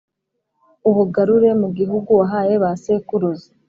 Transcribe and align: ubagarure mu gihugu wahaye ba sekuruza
ubagarure 0.89 1.49
mu 1.61 1.67
gihugu 1.77 2.09
wahaye 2.19 2.53
ba 2.63 2.71
sekuruza 2.81 3.47